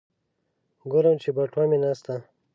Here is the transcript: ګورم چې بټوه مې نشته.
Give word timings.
ګورم 0.91 1.15
چې 1.23 1.29
بټوه 1.35 1.63
مې 1.69 1.77
نشته. 1.83 2.13